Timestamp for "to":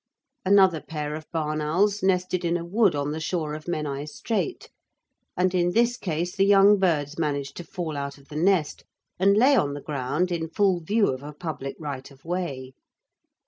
7.57-7.63